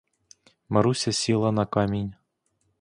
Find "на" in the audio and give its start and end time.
1.61-1.65